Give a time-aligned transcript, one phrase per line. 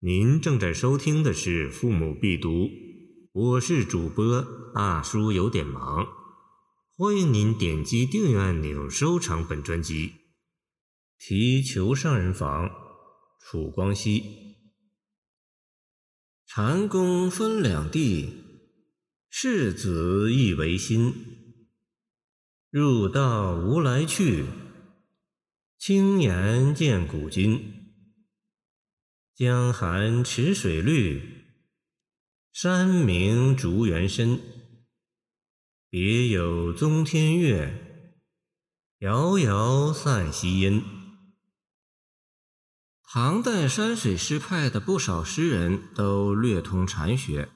[0.00, 2.50] 您正在收听的是《父母必读》，
[3.32, 6.06] 我是主播大叔，有点忙。
[6.94, 10.12] 欢迎您点击订阅按钮，收藏本专辑。
[11.18, 12.70] 提求上人房，
[13.40, 14.22] 楚光熙。
[16.44, 18.34] 禅宫分两地，
[19.30, 21.14] 世子亦为心。
[22.68, 24.44] 入道无来去，
[25.78, 27.75] 青岩见古今。
[29.36, 31.44] 江寒池水绿，
[32.54, 34.40] 山明竹园深。
[35.90, 38.14] 别有宗天月，
[39.00, 40.82] 遥遥散夕阴。
[43.02, 47.50] 唐代山水诗派的不少诗人都略通禅学，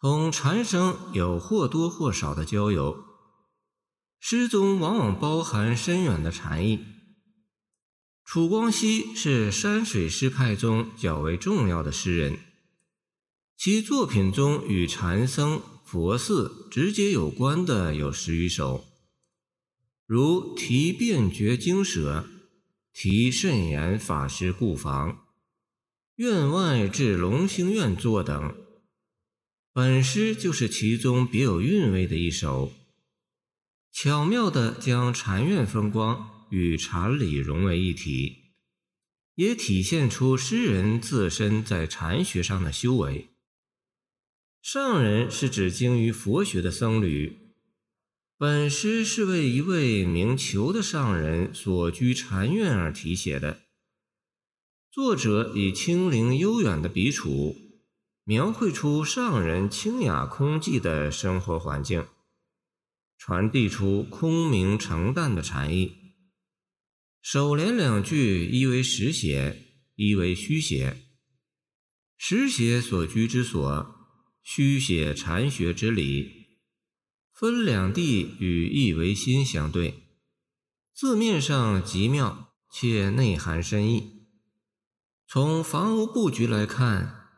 [0.00, 3.04] 同禅僧有或多或少的交游，
[4.18, 6.84] 诗中往往包含深远的禅意。
[8.24, 12.38] 楚光熙是山水诗派中较为重要的诗人，
[13.56, 18.86] 其作品中与禅僧、佛寺直接有关的有十余首，
[20.06, 22.20] 如《题辩觉经舍》
[22.94, 25.10] 《题慎言法师故房》
[26.14, 28.56] 《院外至龙兴院作》等。
[29.74, 32.72] 本诗就是其中别有韵味的一首，
[33.92, 36.31] 巧妙地将禅院风光。
[36.52, 38.52] 与禅理融为一体，
[39.36, 43.30] 也体现出诗人自身在禅学上的修为。
[44.60, 47.54] 上人是指精于佛学的僧侣，
[48.36, 53.62] 本诗是为一位名求的上人所居禅院而题写的。
[54.90, 57.56] 作者以清灵悠远的笔触，
[58.24, 62.06] 描绘出上人清雅空寂的生活环境，
[63.16, 66.01] 传递出空明澄淡的禅意。
[67.22, 71.06] 首联两句，一为实写，一为虚写。
[72.16, 73.94] 实写所居之所，
[74.42, 76.58] 虚写禅学之理。
[77.32, 80.02] 分两地与意为心相对，
[80.92, 84.26] 字面上极妙，且内涵深意。
[85.28, 87.28] 从房屋布局来看，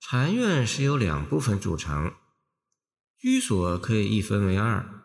[0.00, 2.14] 禅院是由两部分组成，
[3.18, 5.04] 居所可以一分为二，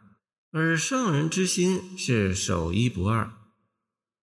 [0.51, 3.35] 而上人之心是守一不二。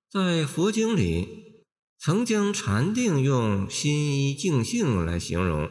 [0.09, 1.65] 在佛经里，
[1.99, 5.71] 曾将禅定用心一静性来形容。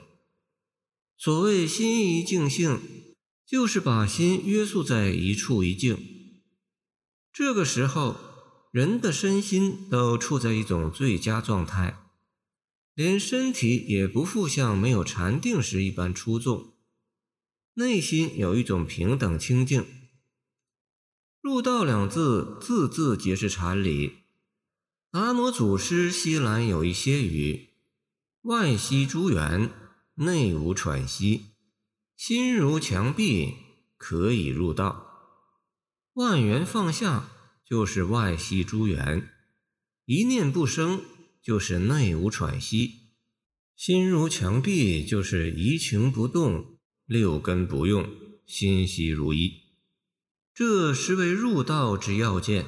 [1.18, 2.79] 所谓心一静性，
[3.46, 5.97] 就是把心约束在一处一境。
[7.31, 8.18] 这个时候，
[8.72, 11.97] 人的身心都处在一种最佳状态，
[12.94, 16.73] 连身体也不复像没有禅定时一般出众，
[17.75, 19.85] 内心有一种平等清净。
[21.41, 24.25] 入道两字，字字皆是禅理。
[25.16, 27.70] 达摩祖师西兰有一些语
[28.44, 29.72] ：“外息诸缘，
[30.16, 31.53] 内无喘息；
[32.18, 33.53] 心如墙壁，
[33.96, 35.08] 可以入道。
[36.16, 37.30] 万缘放下，
[37.66, 39.30] 就是外息诸缘；
[40.03, 41.00] 一念不生，
[41.42, 43.14] 就是内无喘息；
[43.78, 48.06] 心如墙壁，就是一情不动，六根不用，
[48.46, 49.62] 心息如一。
[50.53, 52.66] 这实为入道之要件。”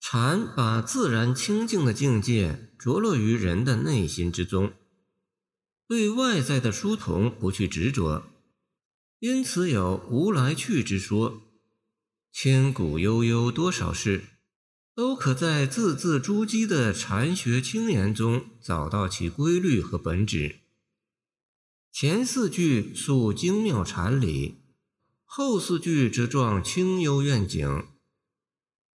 [0.00, 4.72] 禅把自然清净的境界着落于人的内心之中，
[5.86, 8.24] 对外在的殊同不去执着，
[9.18, 11.42] 因此有无来去之说。
[12.32, 14.24] 千古悠悠多少事，
[14.94, 20.60] 都可在字字珠玑的禅学清言中找到其规律和本质。
[21.92, 24.62] 前四句述精妙禅理，
[25.24, 27.84] 后四句则状清幽愿景。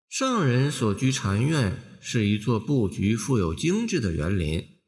[0.09, 4.79] 上人所居禅院是一座布局富有精致的园林，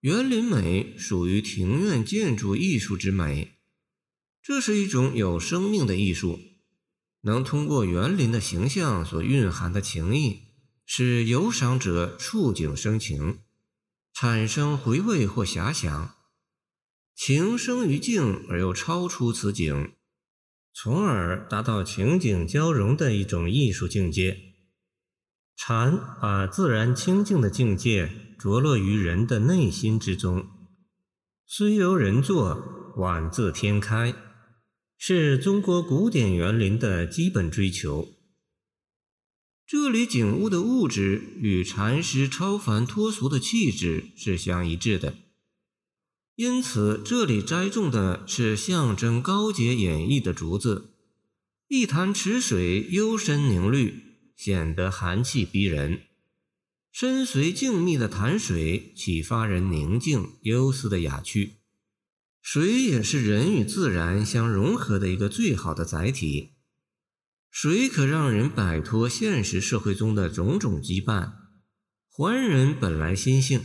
[0.00, 3.58] 园林美属于庭院建筑艺术之美。
[4.42, 6.40] 这是一种有生命的艺术，
[7.20, 10.48] 能通过园林的形象所蕴含的情意，
[10.84, 13.38] 使游赏者触景生情，
[14.12, 16.16] 产生回味或遐想，
[17.14, 19.92] 情生于境而又超出此景。
[20.74, 24.38] 从而达到情景交融的一种艺术境界。
[25.54, 30.46] 禅把自然清净的境界着落于人的内心之中，
[31.46, 34.14] 虽由人作，宛自天开，
[34.96, 38.08] 是中国古典园林的基本追求。
[39.64, 45.14] 这里景物的物质与禅师超凡脱俗的气质是相一致的。
[46.36, 50.94] 因此，这里栽种的是象征高洁演绎的竹子，
[51.68, 54.02] 一潭池水幽深凝绿，
[54.34, 56.00] 显得寒气逼人。
[56.90, 61.58] 深邃静谧的潭水启发人宁静幽思的雅趣。
[62.40, 66.54] 水也是人与自然相融合的一个最好的载体。
[67.50, 71.32] 水可让人摆脱现实社会中的种种羁绊，
[72.08, 73.62] 还人本来心性。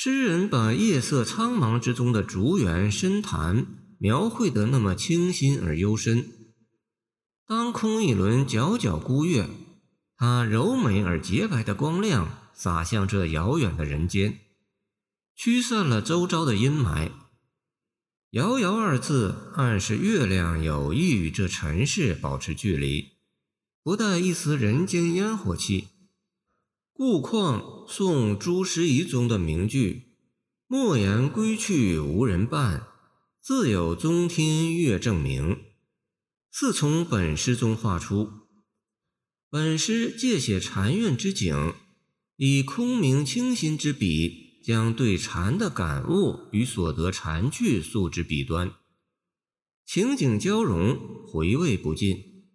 [0.00, 3.66] 诗人把夜色苍茫之中的竹园深潭
[3.98, 6.24] 描绘得那么清新而幽深。
[7.44, 9.50] 当空一轮皎皎孤月，
[10.16, 14.38] 它柔美而洁白的光亮洒向这遥远的人间，
[15.34, 17.10] 驱散了周遭的阴霾。
[18.30, 23.14] 遥遥二字暗示月亮有意与这尘世保持距离，
[23.82, 25.88] 不带一丝人间烟火气。
[26.98, 30.16] 故况宋朱师仪中的名句
[30.66, 32.88] ：“莫言归去无人伴，
[33.40, 35.60] 自有中天月正明。”
[36.50, 38.30] 似从本诗中画出。
[39.48, 41.74] 本诗借写禅院之景，
[42.34, 44.58] 以空明清新之笔。
[44.64, 48.72] 将对禅的感悟与所得禅句诉之笔端，
[49.86, 52.48] 情景交融，回味不尽。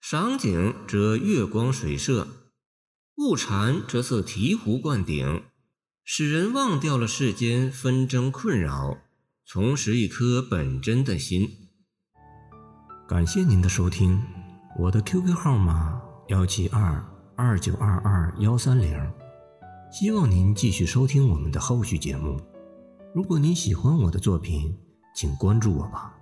[0.00, 2.41] 赏景则月光水色，
[3.16, 5.42] 悟禅则是醍醐灌顶，
[6.02, 8.96] 使人忘掉了世间纷争困扰，
[9.44, 11.48] 重拾一颗本真的心。
[13.06, 14.22] 感谢您的收听，
[14.78, 17.04] 我的 QQ 号码幺七二
[17.36, 19.12] 二九二二幺三零。
[19.92, 22.40] 希望您继续收听我们的后续节目。
[23.14, 24.74] 如果您喜欢我的作品，
[25.14, 26.21] 请关注我吧。